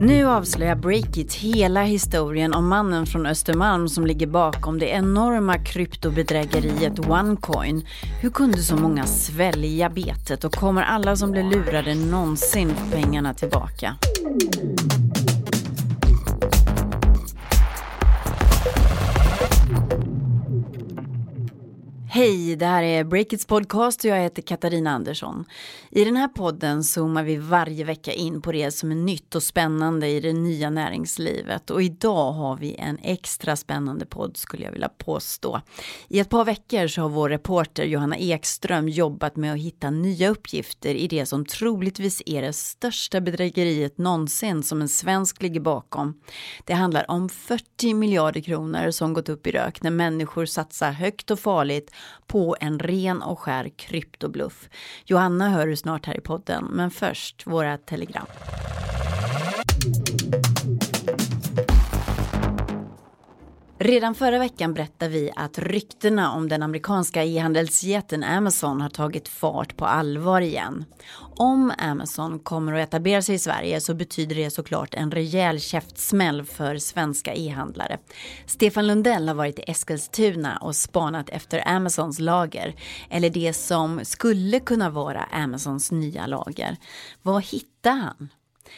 [0.00, 6.98] Nu avslöjar Breakit hela historien om mannen från Östermalm som ligger bakom det enorma kryptobedrägeriet
[6.98, 7.86] OneCoin.
[8.20, 13.34] Hur kunde så många svälja betet och kommer alla som blev lurade någonsin få pengarna
[13.34, 13.96] tillbaka?
[22.18, 25.44] Hej, det här är Breakits podcast och jag heter Katarina Andersson.
[25.90, 29.42] I den här podden zoomar vi varje vecka in på det som är nytt och
[29.42, 31.70] spännande i det nya näringslivet.
[31.70, 35.60] Och idag har vi en extra spännande podd skulle jag vilja påstå.
[36.08, 40.28] I ett par veckor så har vår reporter Johanna Ekström jobbat med att hitta nya
[40.28, 46.20] uppgifter i det som troligtvis är det största bedrägeriet någonsin som en svensk ligger bakom.
[46.64, 51.30] Det handlar om 40 miljarder kronor som gått upp i rök när människor satsar högt
[51.30, 51.90] och farligt
[52.26, 54.68] på en ren och skär kryptobluff.
[55.04, 58.26] Johanna hör du snart här i podden, men först våra telegram.
[63.80, 69.76] Redan förra veckan berättade vi att ryktena om den amerikanska e-handelsjätten Amazon har tagit fart
[69.76, 70.84] på allvar igen.
[71.36, 76.44] Om Amazon kommer att etablera sig i Sverige så betyder det såklart en rejäl käftsmäll
[76.44, 77.98] för svenska e-handlare.
[78.46, 82.74] Stefan Lundell har varit i Eskilstuna och spanat efter Amazons lager,
[83.10, 86.76] eller det som skulle kunna vara Amazons nya lager.
[87.22, 88.28] Vad hittade han?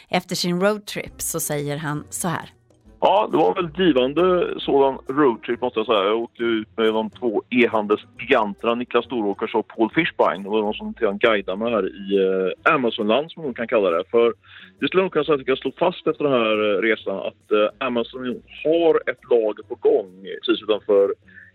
[0.08, 2.54] Efter sin roadtrip så säger han så här.
[3.02, 6.04] Ja, det var en väldigt givande sådan roadtrip måste jag säga.
[6.04, 10.42] Jag åkte ut med de två e-handelsgiganterna Niklas Storåkers och Paul Fischbein.
[10.42, 14.04] Det var de som guidade mig här i eh, Amazonland som man kan kalla det.
[14.10, 14.34] För
[14.80, 17.18] det skulle nog kunna säga att vi kan slå fast efter den här eh, resan
[17.18, 21.14] att eh, Amazon har ett lager på gång precis utanför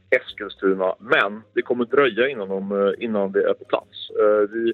[0.09, 0.95] Eskilstuna.
[0.99, 4.09] Men det kommer dröja innan, de, eh, innan det är på plats.
[4.09, 4.73] Eh, vi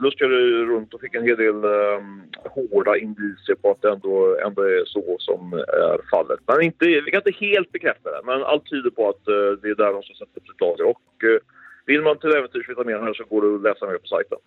[0.00, 4.62] luskade runt och fick en hel del um, hårda indicier på att det ändå, ändå
[4.62, 6.40] är så som är fallet.
[6.46, 9.68] Men inte, vi kan inte helt bekräfta det, men allt tyder på att uh, det
[9.68, 10.84] är där de ska sätta upp sitt lager.
[10.86, 11.38] Och uh,
[11.86, 14.38] vill man till äventyrs veta mer här så går det att läsa mer på sajten.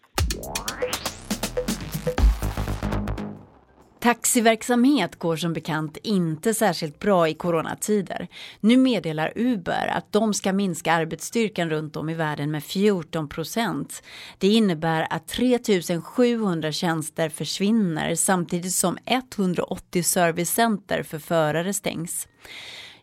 [4.02, 8.28] Taxiverksamhet går som bekant inte särskilt bra i coronatider.
[8.60, 14.04] Nu meddelar Uber att de ska minska arbetsstyrkan runt om i världen med 14 procent.
[14.38, 15.60] Det innebär att 3
[16.04, 22.28] 700 tjänster försvinner samtidigt som 180 servicecenter för förare stängs.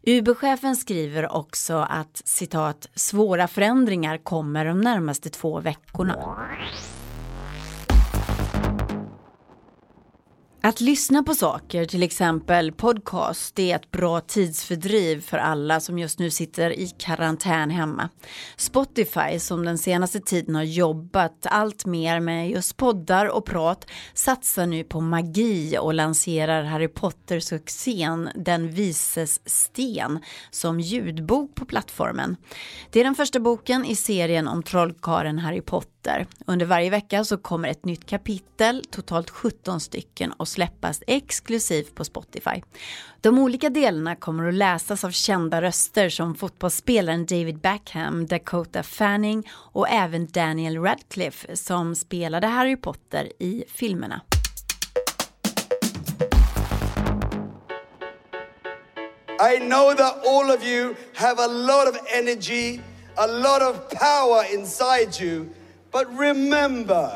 [0.03, 6.38] Uber-chefen skriver också att citat svåra förändringar kommer de närmaste två veckorna.
[10.61, 15.99] Att lyssna på saker, till exempel podcast, det är ett bra tidsfördriv för alla som
[15.99, 18.09] just nu sitter i karantän hemma.
[18.57, 24.67] Spotify, som den senaste tiden har jobbat allt mer med just poddar och prat, satsar
[24.67, 30.19] nu på magi och lanserar Harry Potter-succén Den vises sten
[30.51, 32.37] som ljudbok på plattformen.
[32.91, 36.27] Det är den första boken i serien om trollkaren Harry Potter minuter.
[36.47, 42.05] Under varje vecka så kommer ett nytt kapitel, totalt 17 stycken, och släppas exklusivt på
[42.05, 42.63] Spotify.
[43.21, 49.49] De olika delarna kommer att läsas av kända röster som fotbollsspelaren David Beckham, Dakota Fanning
[49.73, 54.21] och även Daniel Radcliffe som spelade Harry Potter i filmerna.
[59.41, 62.81] I know that all of you have a lot of energy,
[63.17, 65.47] a lot of power inside you
[65.93, 67.10] But remember,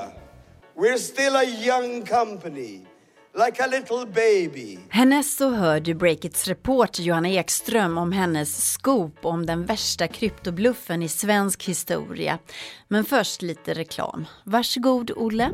[0.76, 2.86] we're still a young company.
[3.34, 4.78] Like a little baby.
[4.88, 11.02] Härnäst så hör du Breakits reporter Johanna Ekström om hennes scoop om den värsta kryptobluffen
[11.02, 12.38] i svensk historia.
[12.88, 14.26] Men först lite reklam.
[14.44, 15.50] Varsågod Olle.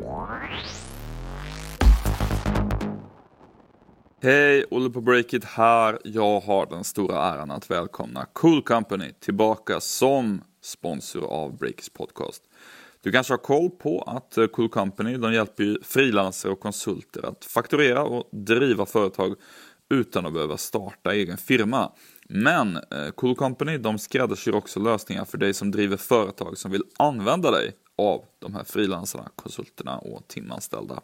[4.21, 5.99] Hej, Olle på Breakit här.
[6.03, 12.43] Jag har den stora äran att välkomna Cool Company tillbaka som sponsor av Breakits podcast.
[13.03, 17.45] Du kanske har koll på att eh, Cool Company de hjälper frilansare och konsulter att
[17.45, 19.35] fakturera och driva företag
[19.89, 21.91] utan att behöva starta egen firma.
[22.29, 26.83] Men eh, Cool Company de skräddarsyr också lösningar för dig som driver företag som vill
[26.97, 31.01] använda dig av de här frilansarna, konsulterna och timanställda.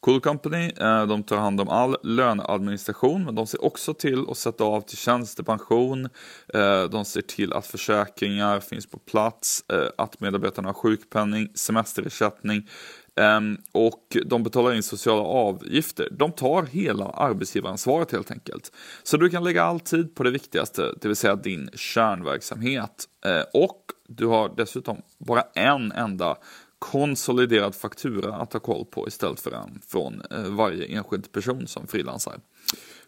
[0.00, 4.38] Cool Company, eh, de tar hand om all löneadministration, men de ser också till att
[4.38, 6.08] sätta av till tjänstepension.
[6.54, 12.68] Eh, de ser till att försäkringar finns på plats, eh, att medarbetarna har sjukpenning, semesterersättning
[13.16, 16.08] ehm, och de betalar in sociala avgifter.
[16.10, 18.72] De tar hela arbetsgivaransvaret helt enkelt.
[19.02, 23.04] Så du kan lägga all tid på det viktigaste, det vill säga din kärnverksamhet.
[23.52, 26.36] Och du har dessutom bara en enda
[26.80, 31.86] konsoliderad faktura att ha koll på istället för en från eh, varje enskild person som
[31.86, 32.40] frilansar.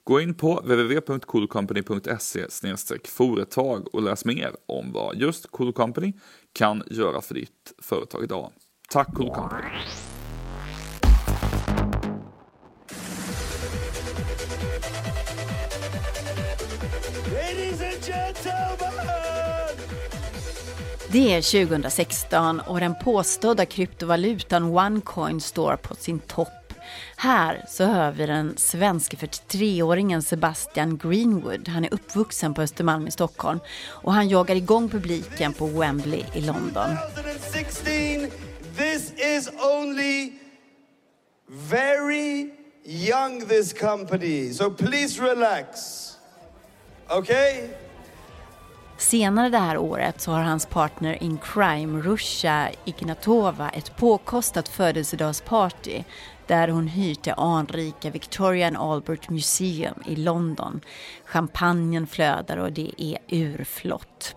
[0.05, 2.47] Gå in på www.coolcompany.se
[3.09, 6.13] företag och läs mer om vad just Cool Company
[6.53, 8.53] kan göra för ditt företag idag.
[8.91, 9.69] Tack Cool Company!
[21.13, 26.75] Det är 2016 och den påstådda kryptovalutan OneCoin står på sin topp.
[27.17, 31.69] Här så hör vi den svenske 43-åringen Sebastian Greenwood.
[31.69, 36.41] Han är uppvuxen på Östermalm i Stockholm och han jagar igång publiken på Wembley i
[36.41, 36.97] London.
[37.15, 38.31] 2016,
[38.77, 40.33] this is only
[41.49, 42.51] very
[42.85, 44.53] young, this company.
[44.53, 45.79] So please relax.
[47.09, 47.82] Okay?
[49.03, 56.03] Senare det här året så har hans partner in crime, Rusha Ignatova, ett påkostat födelsedagsparty
[56.47, 60.81] där hon hyrt det anrika Victoria and Albert Museum i London.
[61.25, 64.37] Champagnen flödar och det är urflott.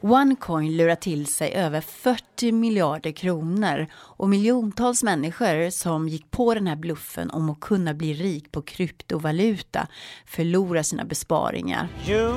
[0.00, 6.66] OneCoin lurar till sig över 40 miljarder kronor och miljontals människor som gick på den
[6.66, 9.86] här bluffen om att kunna bli rik på kryptovaluta
[10.26, 11.88] förlorar sina besparingar.
[12.06, 12.36] You,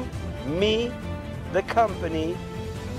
[0.60, 0.92] me,
[1.54, 2.36] the company,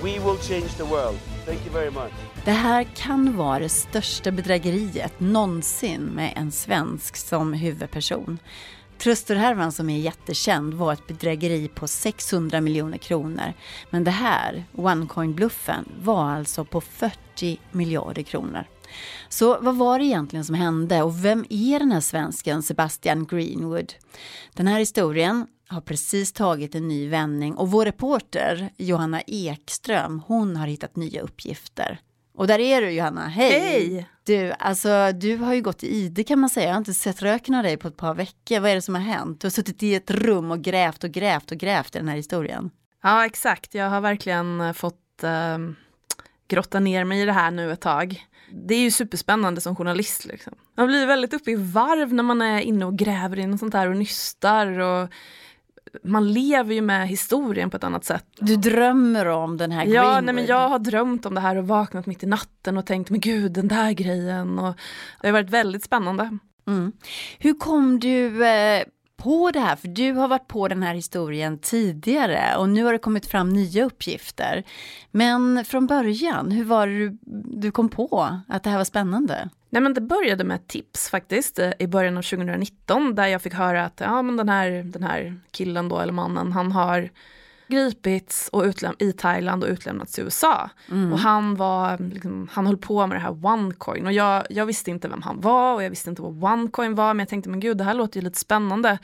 [0.03, 1.19] we will change the world.
[1.47, 2.13] Thank you very much.
[2.45, 8.39] Det här kan vara det största bedrägeriet någonsin med en svensk som huvudperson.
[8.99, 13.53] Trösterhärvan som är jättekänd var ett bedrägeri på 600 miljoner kronor.
[13.91, 18.65] Men det här, OneCoin-bluffen, var alltså på 40 miljarder kronor.
[19.29, 23.93] Så vad var det egentligen som hände och vem är den här svensken Sebastian Greenwood?
[24.55, 30.57] Den här historien har precis tagit en ny vändning och vår reporter Johanna Ekström, hon
[30.57, 32.01] har hittat nya uppgifter.
[32.35, 33.61] Och där är du Johanna, hej!
[33.61, 34.09] Hej!
[34.25, 37.23] Du, alltså du har ju gått i ide kan man säga, jag har inte sett
[37.23, 38.61] röken av dig på ett par veckor.
[38.61, 39.41] Vad är det som har hänt?
[39.41, 42.17] Du har suttit i ett rum och grävt och grävt och grävt i den här
[42.17, 42.71] historien.
[43.03, 43.75] Ja, exakt.
[43.75, 45.59] Jag har verkligen fått eh,
[46.49, 48.27] grotta ner mig i det här nu ett tag.
[48.53, 50.25] Det är ju superspännande som journalist.
[50.25, 50.53] Liksom.
[50.77, 53.75] Man blir väldigt uppe i varv när man är inne och gräver i något sånt
[53.75, 54.79] här och nystar.
[54.79, 55.09] Och
[56.05, 58.27] man lever ju med historien på ett annat sätt.
[58.39, 60.15] Du drömmer om den här Greenwood.
[60.15, 62.87] Ja, nej, men jag har drömt om det här och vaknat mitt i natten och
[62.87, 64.59] tänkt, men gud, den där grejen.
[64.59, 64.75] Och
[65.21, 66.39] det har varit väldigt spännande.
[66.67, 66.93] Mm.
[67.39, 68.85] Hur kom du eh,
[69.17, 69.77] på det här?
[69.77, 73.49] För du har varit på den här historien tidigare och nu har det kommit fram
[73.49, 74.63] nya uppgifter.
[75.11, 79.49] Men från början, hur var det du, du kom på att det här var spännande?
[79.71, 83.43] Nej men det började med ett tips faktiskt eh, i början av 2019 där jag
[83.43, 87.11] fick höra att ja, men den, här, den här killen då eller mannen han har
[87.73, 88.65] gripits och
[88.99, 90.71] i Thailand och utlämnats till USA.
[90.91, 91.13] Mm.
[91.13, 94.91] Och han var, liksom, han höll på med det här OneCoin och jag, jag visste
[94.91, 97.61] inte vem han var och jag visste inte vad OneCoin var men jag tänkte men
[97.61, 98.99] gud det här låter ju lite spännande.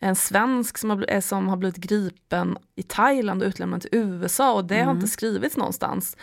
[0.00, 4.64] En svensk som har, som har blivit gripen i Thailand och utlämnad till USA och
[4.64, 4.96] det har Mm.
[4.96, 6.16] inte skrivits någonstans.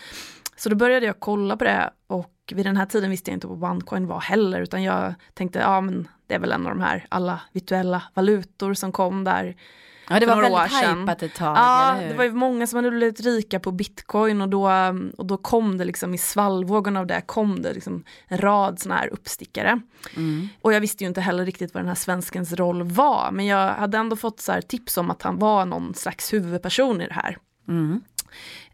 [0.55, 3.47] Så då började jag kolla på det och vid den här tiden visste jag inte
[3.47, 6.81] vad OneCoin var heller utan jag tänkte ja men det är väl en av de
[6.81, 9.55] här alla virtuella valutor som kom där
[10.13, 13.19] Ja, det var väldigt hajpat ett tag, Ja, det var ju många som hade blivit
[13.19, 14.71] rika på bitcoin och då,
[15.17, 19.01] och då kom det liksom i svallvågorna av det kom det liksom en rad sådana
[19.01, 19.81] här uppstickare.
[20.17, 20.49] Mm.
[20.61, 23.73] Och jag visste ju inte heller riktigt vad den här svenskens roll var men jag
[23.73, 27.37] hade ändå fått så tips om att han var någon slags huvudperson i det här.
[27.67, 28.01] Mm.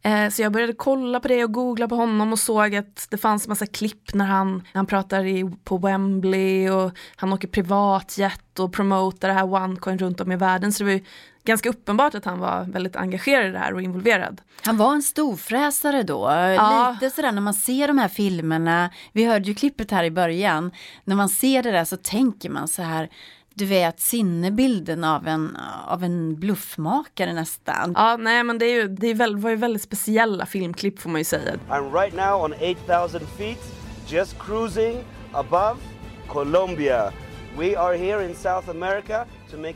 [0.02, 3.18] Eh, så jag började kolla på det och googla på honom och såg att det
[3.18, 8.74] fanns massa klipp när han, han pratar i, på Wembley och han åker privatjet och
[8.74, 10.74] promotar det här OneCoin runt om i världen.
[10.74, 11.04] Så det var ju
[11.48, 14.42] ganska uppenbart att han var väldigt engagerad i det här och involverad.
[14.62, 16.98] Han var en storfräsare då, Ja.
[17.02, 20.72] lite sådär när man ser de här filmerna, vi hörde ju klippet här i början,
[21.04, 23.10] när man ser det där så tänker man så här,
[23.54, 27.94] du vet sinnebilden av en, av en bluffmakare nästan.
[27.96, 31.10] Ja, nej men det, är ju, det är väl, var ju väldigt speciella filmklipp får
[31.10, 31.54] man ju säga.
[31.70, 33.60] I'm right now on 8,000 feet,
[34.08, 35.80] just cruising above
[36.28, 37.12] Colombia.
[37.58, 39.26] We are here in South America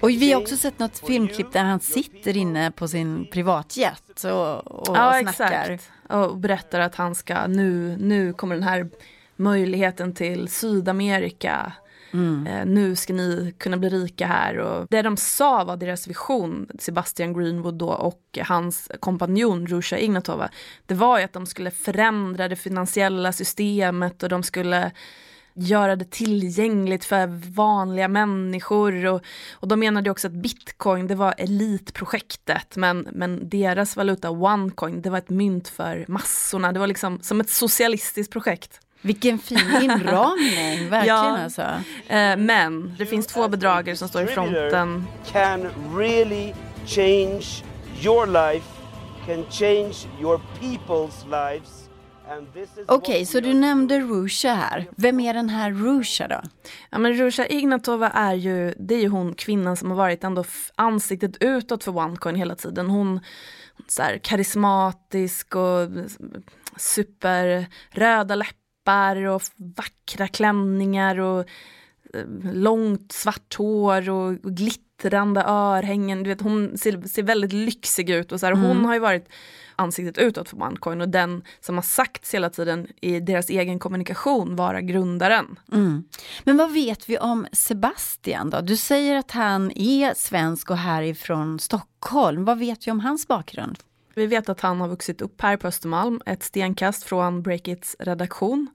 [0.01, 4.67] Och vi har också sett något filmklipp där han sitter inne på sin privatjet och,
[4.67, 5.69] och Ja, snackar.
[5.71, 5.91] exakt.
[6.09, 8.89] Och berättar att han ska, nu, nu kommer den här
[9.35, 11.73] möjligheten till Sydamerika.
[12.47, 14.57] Eh, nu ska ni kunna bli rika här.
[14.57, 20.49] Och det de sa var deras vision, Sebastian Greenwood då och hans kompanjon Rusha Ignatova.
[20.85, 24.91] Det var ju att de skulle förändra det finansiella systemet och de skulle
[25.53, 29.05] göra det tillgängligt för vanliga människor.
[29.05, 29.21] Och,
[29.53, 35.09] och de menade också att bitcoin det var elitprojektet men, men deras valuta onecoin det
[35.09, 36.71] var ett mynt för massorna.
[36.71, 38.79] Det var liksom som ett socialistiskt projekt.
[39.01, 41.37] Vilken fin inramning, verkligen Ja.
[41.37, 41.61] alltså.
[42.07, 45.07] Eh, men det finns två bedragare som står i fronten.
[45.31, 46.53] can really
[46.85, 47.45] change
[48.03, 48.65] your life,
[49.25, 51.89] can change your people's lives.
[52.87, 53.99] Okej, what så du nämnde.
[53.99, 54.89] Rusha här.
[54.95, 56.41] Vem är den här Rusha då?
[56.89, 60.43] Ja men Rusha Ignatova är ju, det är ju hon kvinnan som har varit ändå
[60.75, 62.89] ansiktet utåt för OneCoin hela tiden.
[62.89, 63.19] Hon,
[63.87, 65.89] så här karismatisk och
[66.77, 69.41] superröda läppar och
[69.77, 71.45] vackra klänningar och
[72.43, 76.23] långt svart hår och, och glittrande örhängen.
[76.23, 79.29] Du vet, hon ser, ser väldigt lyxig ut och så här, hon har ju varit
[79.75, 84.55] ansiktet utåt för OneCoin och den som har sagts hela tiden i deras egen kommunikation
[84.55, 85.59] vara grundaren.
[85.71, 86.03] Mm.
[86.43, 88.61] Men vad vet vi om Sebastian då?
[88.61, 92.45] Du säger att han är svensk och härifrån Stockholm.
[92.45, 93.77] Vad vet vi om hans bakgrund?
[94.13, 98.67] Vi vet att han har vuxit upp här på Östermalm, ett stenkast från Breakits redaktion.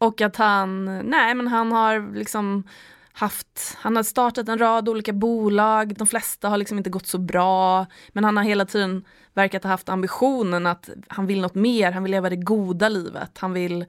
[0.00, 2.64] Och att han, nej men han har liksom
[3.12, 7.18] haft, han har startat en rad olika bolag, de flesta har liksom inte gått så
[7.18, 7.86] bra.
[8.12, 9.04] Men han har hela tiden
[9.34, 13.38] verkat ha haft ambitionen att han vill något mer, han vill leva det goda livet,
[13.38, 13.84] han vill,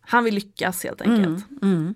[0.00, 1.44] han vill lyckas helt enkelt.
[1.62, 1.94] Mm.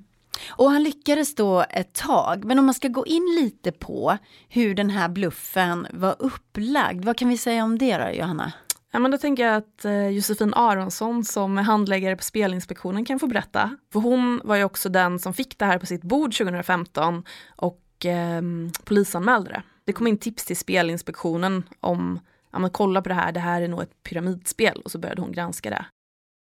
[0.51, 4.75] Och han lyckades då ett tag, men om man ska gå in lite på hur
[4.75, 8.53] den här bluffen var upplagd, vad kan vi säga om det då, Johanna?
[8.95, 13.19] Ja, men då tänker jag att eh, Josefin Aronsson som är handläggare på Spelinspektionen kan
[13.19, 13.77] få berätta.
[13.93, 17.25] För hon var ju också den som fick det här på sitt bord 2015
[17.57, 18.43] och eh,
[18.85, 19.63] polisanmälde det.
[19.85, 22.21] Det kom in tips till Spelinspektionen om,
[22.51, 25.21] ja men kolla på det här, det här är nog ett pyramidspel och så började
[25.23, 25.85] hon granska det.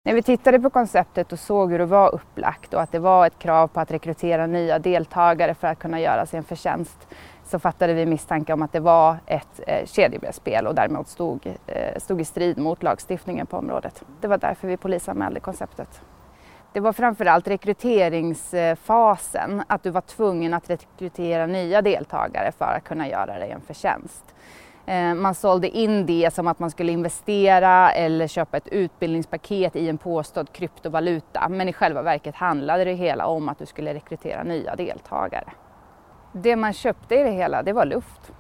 [0.05, 3.27] När vi tittade på konceptet och såg hur det var upplagt och att det var
[3.27, 7.09] ett krav på att rekrytera nya deltagare för att kunna göra sin förtjänst
[7.45, 11.99] så fattade vi misstanke om att det var ett eh, kedjebrevsspel och därmed stod, eh,
[11.99, 14.05] stod i strid mot lagstiftningen på området.
[14.21, 16.03] Det var därför vi polisanmälde konceptet.
[16.73, 23.09] Det var framförallt rekryteringsfasen, att du var tvungen att rekrytera nya deltagare för att kunna
[23.09, 24.35] göra dig en förtjänst.
[24.89, 29.89] Eh, man sålde in det som att man skulle investera eller köpa ett utbildningspaket i
[29.89, 31.49] en påstådd kryptovaluta.
[31.49, 35.53] Men i själva verket handlade det hela om att du skulle rekrytera nya deltagare.
[36.33, 38.33] Det man köpte i det hela, det var luft.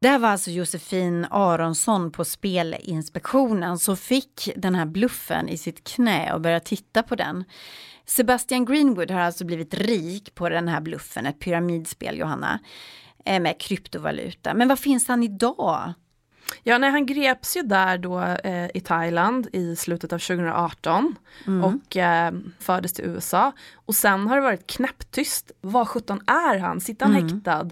[0.00, 5.84] Det här var alltså Josefin Aronsson på Spelinspektionen som fick den här bluffen i sitt
[5.84, 7.44] knä och började titta på den.
[8.04, 12.58] Sebastian Greenwood har alltså blivit rik på den här bluffen, ett pyramidspel Johanna,
[13.24, 14.54] med kryptovaluta.
[14.54, 15.92] Men vad finns han idag?
[16.62, 21.16] Ja, nej, han greps ju där då eh, i Thailand i slutet av 2018
[21.64, 23.52] och eh, fördes till USA.
[23.74, 25.50] Och sen har det varit knäpptyst.
[25.60, 26.80] Vad sjutton är han?
[26.80, 27.70] Sitter han häktad?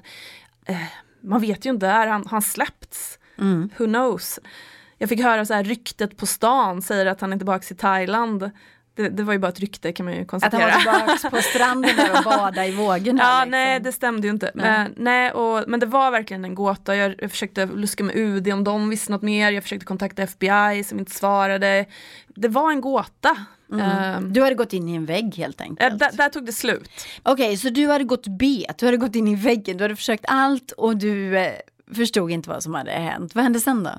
[0.67, 0.83] Eh,
[1.21, 3.19] man vet ju inte, är han, han släppts?
[3.77, 4.39] Who knows?
[4.99, 8.51] Jag fick höra så här ryktet på stan säger att han är tillbaka i Thailand.
[9.03, 10.61] Det, det var ju bara ett rykte kan man ju Att konstatera.
[10.71, 13.23] han var tillbaka på stranden där och badade i vågorna?
[13.23, 13.51] Ja, liksom.
[13.51, 14.51] nej det stämde ju inte.
[14.55, 16.97] Men, nej, och, men det var verkligen en gåta.
[16.97, 19.51] Jag, jag försökte luska med UD om de visste något mer.
[19.51, 21.85] Jag försökte kontakta FBI som inte svarade.
[22.29, 23.37] Det var en gåta.
[23.81, 25.99] Ehm, Du hade gått in i en vägg helt enkelt.
[25.99, 26.91] där, där tog det slut.
[27.23, 30.25] Okej, så du hade gått bet, du hade gått in i väggen, du hade försökt
[30.29, 31.53] allt och du eh,
[31.95, 33.35] förstod inte vad som hade hänt.
[33.35, 33.91] Vad hände sen då?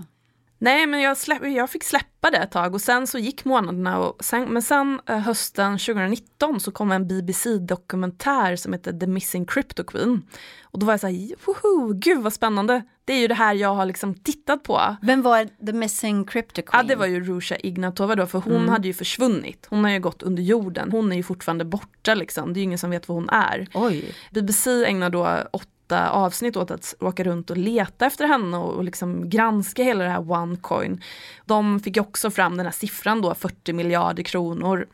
[0.63, 3.99] Nej men jag, släpp, jag fick släppa det ett tag och sen så gick månaderna
[3.99, 9.45] och sen, men sen eh, hösten 2019 så kom en BBC-dokumentär som heter The Missing
[9.45, 10.21] Crypto Queen.
[10.63, 12.83] Och då var jag såhär, woho, gud vad spännande.
[13.05, 14.95] Det är ju det här jag har liksom tittat på.
[15.01, 16.85] Vem var the missing crypto queen?
[16.85, 19.67] Ja det var ju Rusha Ignatova då för hon hade ju försvunnit.
[19.69, 20.91] Hon har ju gått under jorden.
[20.91, 22.53] Hon är ju fortfarande borta liksom.
[22.53, 23.67] Det är ju ingen som vet var hon är.
[23.73, 24.15] Oj.
[24.31, 25.67] BBC ägnar då åtta
[25.97, 30.09] avsnitt åt att åka runt och leta efter henne och, och liksom granska hela det
[30.09, 31.03] här OneCoin.
[31.45, 34.87] De fick också fram den här siffran då, 40 miljarder kronor.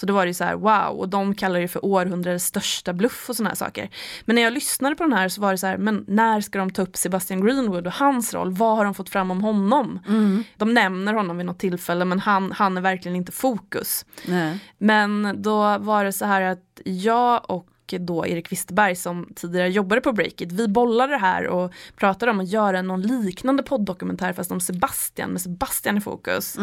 [0.00, 2.92] Så då var det ju så här wow, och de kallar det för århundradets största
[2.92, 3.90] bluff och sådana här saker.
[4.24, 6.58] Men när jag lyssnade på den här så var det så här, men när ska
[6.58, 8.52] de ta upp Sebastian Greenwood och hans roll?
[8.52, 9.98] Vad har de fått fram om honom?
[10.56, 14.06] De nämner honom vid något tillfälle men han, han är verkligen inte fokus.
[14.26, 14.58] Nej.
[14.78, 17.66] Men då var det så här att jag och
[17.98, 22.40] då Erik Wisterberg som tidigare jobbade på Breakit, vi bollade det här och pratade om
[22.40, 26.56] att göra någon liknande poddokumentär fast om Sebastian, med Sebastian i fokus.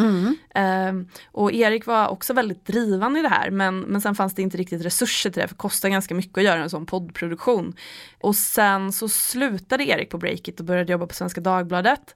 [0.55, 4.41] Ehm, och Erik var också väldigt drivande i det här men, men sen fanns det
[4.41, 7.73] inte riktigt resurser till det för det kostar ganska mycket att göra en sån poddproduktion.
[8.21, 12.15] Och sen så slutade Erik på Breakit och började jobba på Svenska Dagbladet.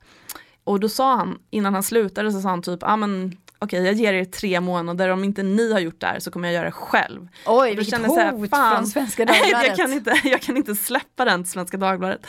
[0.63, 3.80] Och då sa han, innan han slutade så sa han typ, ja ah, men okej
[3.80, 6.48] okay, jag ger er tre månader, om inte ni har gjort det här så kommer
[6.48, 7.27] jag göra det själv.
[7.46, 9.68] Oj, vilket hot här, fan, från Svenska Dagbladet.
[9.68, 12.27] jag, kan inte, jag kan inte släppa den till Svenska Dagbladet.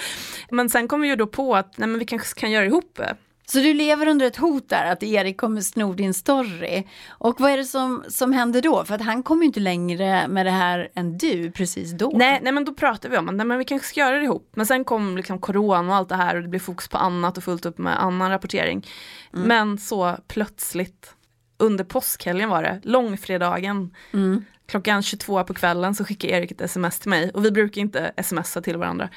[0.50, 2.92] Men sen kom vi ju då på att nej, men vi kanske kan göra ihop
[2.96, 3.16] det.
[3.46, 6.86] Så du lever under ett hot där att Erik kommer sno din story.
[7.08, 8.84] Och vad är det som, som händer då?
[8.84, 12.12] För att han kommer ju inte längre med det här än du precis då.
[12.14, 14.52] Nej, nej men då pratar vi om att nej, vi kanske ska göra det ihop.
[14.54, 17.36] Men sen kom liksom corona och allt det här och det blev fokus på annat
[17.38, 18.86] och fullt upp med annan rapportering.
[19.34, 19.48] Mm.
[19.48, 21.14] Men så plötsligt
[21.62, 24.44] under påskhelgen var det, långfredagen, mm.
[24.66, 28.12] klockan 22 på kvällen så skickade Erik ett sms till mig och vi brukar inte
[28.22, 29.08] smsa till varandra.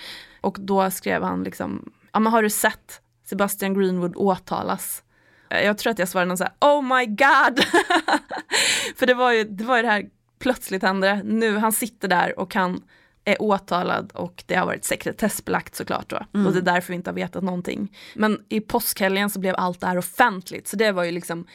[0.41, 5.03] Och då skrev han liksom, ja men har du sett Sebastian Greenwood åtalas.
[5.49, 7.65] Jag tror att jag svarade någon så här, oh my god!
[8.95, 10.05] För det var ju det, var ju det här,
[10.39, 12.81] plötsligt hände nu, han sitter där och han
[13.25, 16.19] är åtalad och det har varit sekretessbelagt såklart då.
[16.33, 16.47] Mm.
[16.47, 17.97] Och det är därför vi inte har vetat någonting.
[18.15, 21.47] Men i påskhelgen så blev allt det här offentligt, så det var ju liksom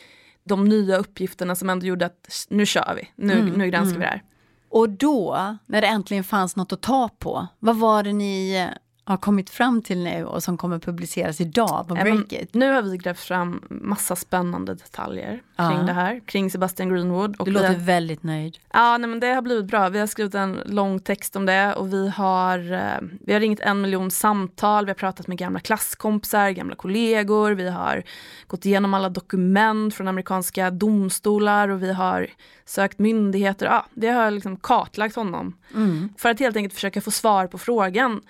[0.44, 3.52] de nya uppgifterna som ändå gjorde att nu kör vi, nu, mm.
[3.54, 4.00] nu granskar mm.
[4.00, 4.22] vi det här.
[4.68, 8.68] Och då, när det äntligen fanns något att ta på, vad var det ni
[9.10, 12.54] har kommit fram till nu och som kommer publiceras idag på Breakit?
[12.54, 15.82] Nu har vi grävt fram massa spännande detaljer kring ja.
[15.86, 17.36] det här, kring Sebastian Greenwood.
[17.36, 18.58] Och du låter har, väldigt nöjd.
[18.72, 19.88] Ja, nej, men det har blivit bra.
[19.88, 23.60] Vi har skrivit en lång text om det och vi har, eh, vi har ringt
[23.60, 28.02] en miljon samtal, vi har pratat med gamla klasskompisar, gamla kollegor, vi har
[28.46, 32.26] gått igenom alla dokument från amerikanska domstolar och vi har
[32.64, 33.66] sökt myndigheter.
[33.66, 36.08] Ja, vi har liksom kartlagt honom mm.
[36.18, 38.20] för att helt enkelt försöka få svar på frågan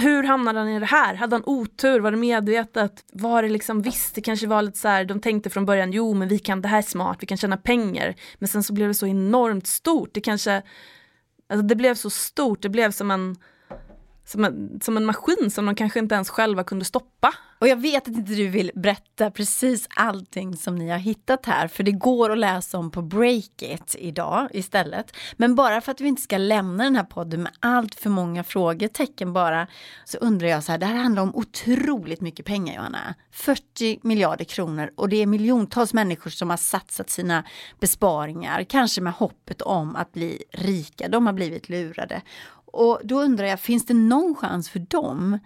[0.00, 1.14] hur hamnade han i det här?
[1.14, 2.00] Hade han otur?
[2.00, 3.04] Var det medvetet?
[3.12, 6.14] Var det liksom, visst det kanske var lite så här, de tänkte från början, jo
[6.14, 8.14] men vi kan, det här är smart, vi kan tjäna pengar.
[8.38, 10.62] Men sen så blev det så enormt stort, det kanske,
[11.48, 13.36] alltså det blev så stort, det blev som en
[14.24, 17.34] som en, som en maskin som de kanske inte ens själva kunde stoppa.
[17.60, 21.68] Och jag vet att inte du vill berätta precis allting som ni har hittat här,
[21.68, 25.16] för det går att läsa om på Breakit idag istället.
[25.36, 28.44] Men bara för att vi inte ska lämna den här podden med allt för många
[28.44, 29.66] frågetecken bara,
[30.04, 33.14] så undrar jag så här, det här handlar om otroligt mycket pengar Johanna.
[33.32, 37.44] 40 miljarder kronor och det är miljontals människor som har satsat sina
[37.80, 41.08] besparingar, kanske med hoppet om att bli rika.
[41.08, 42.22] De har blivit lurade.
[42.72, 45.38] Och då undrar jag, finns det någon chans för dem,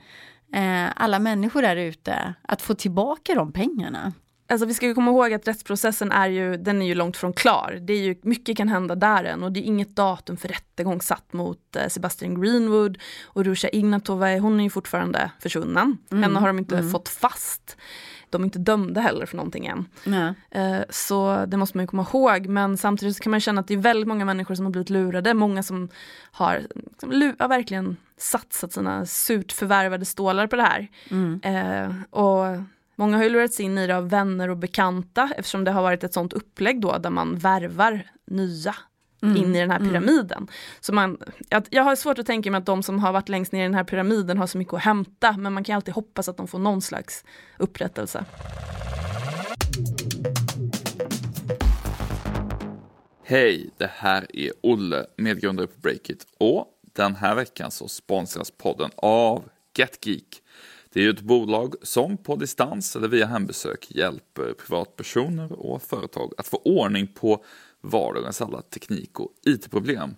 [0.55, 4.13] eh, alla människor där ute, att få tillbaka de pengarna?
[4.49, 7.79] Alltså vi ska komma ihåg att rättsprocessen är ju, den är ju långt från klar.
[7.81, 11.01] Det är ju, mycket kan hända där än och det är inget datum för rättegång
[11.01, 15.99] satt mot eh, Sebastian Greenwood och Rusha Ignatova, hon är ju fortfarande försvunnen.
[16.11, 16.23] Mm.
[16.23, 16.91] Henne har de inte mm.
[16.91, 17.77] fått fast
[18.39, 19.87] de är inte dömda heller för någonting än.
[20.51, 22.47] Eh, så det måste man ju komma ihåg.
[22.47, 25.35] Men samtidigt kan man känna att det är väldigt många människor som har blivit lurade.
[25.35, 25.89] Många som
[26.31, 30.89] har, liksom, har verkligen satsat sina surt förvärvade stålar på det här.
[31.11, 31.41] Mm.
[31.43, 32.63] Eh, och
[32.97, 36.05] Många har ju lurats in i det av vänner och bekanta eftersom det har varit
[36.05, 38.75] ett sånt upplägg då där man värvar nya
[39.25, 39.37] mm.
[39.37, 39.91] in i den här mm.
[39.91, 40.39] pyramiden.
[40.39, 40.49] Mm.
[40.81, 43.53] Så man, jag, jag har svårt att tänka mig att de som har varit längst
[43.53, 46.29] ner i den här pyramiden har så mycket att hämta men man kan alltid hoppas
[46.29, 47.25] att de får någon slags
[47.59, 48.25] upprättelse.
[53.27, 58.91] Hej, det här är Olle, medgrundare på Breakit och den här veckan så sponsras podden
[58.97, 59.45] av
[59.79, 60.41] GetGeek.
[60.93, 66.33] Det är ju ett bolag som på distans eller via hembesök hjälper privatpersoner och företag
[66.39, 67.45] att få ordning på
[67.85, 70.15] vardagens alla teknik och IT-problem.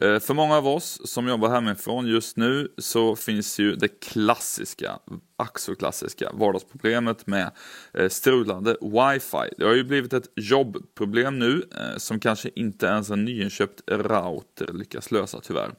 [0.00, 4.98] Eh, för många av oss som jobbar hemifrån just nu så finns ju det klassiska,
[5.36, 7.50] ack så klassiska vardagsproblemet med
[7.94, 9.54] eh, strulande wifi.
[9.58, 14.72] Det har ju blivit ett jobbproblem nu eh, som kanske inte ens en nyinköpt router
[14.72, 15.74] lyckas lösa tyvärr.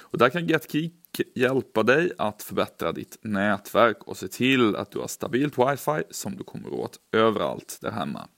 [0.00, 0.92] Och där kan GetGeek
[1.34, 6.36] hjälpa dig att förbättra ditt nätverk och se till att du har stabilt wifi som
[6.36, 8.28] du kommer åt överallt där hemma.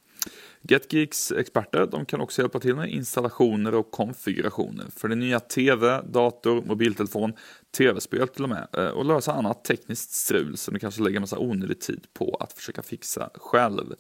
[0.63, 6.01] GetGeeks experter de kan också hjälpa till med installationer och konfigurationer för din nya TV,
[6.03, 7.33] dator, mobiltelefon,
[7.77, 11.39] tv-spel till och med eh, och lösa annat tekniskt strul som du kanske lägger massa
[11.39, 13.95] onödig tid på att försöka fixa själv.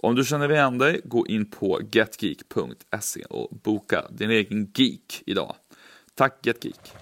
[0.00, 5.54] Om du känner igen dig, gå in på getgeek.se och boka din egen geek idag.
[6.14, 6.92] Tack GetGeek!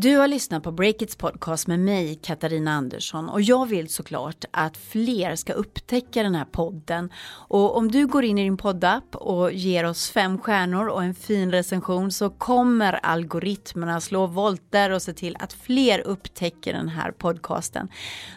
[0.00, 3.28] Du har lyssnat på Breakits podcast med mig, Katarina Andersson.
[3.28, 7.12] Och jag vill såklart att fler ska upptäcka den här podden.
[7.28, 11.14] Och om du går in i din poddapp och ger oss fem stjärnor och en
[11.14, 17.10] fin recension så kommer algoritmerna slå volter och se till att fler upptäcker den här
[17.10, 17.88] podcasten.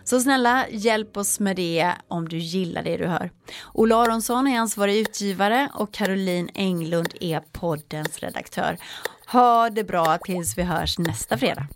[0.03, 3.31] Så snälla, hjälp oss med det om du gillar det du hör.
[3.73, 8.77] Ola Aronsson är ansvarig utgivare och Caroline Englund är poddens redaktör.
[9.31, 11.67] Ha det bra tills vi hörs nästa fredag.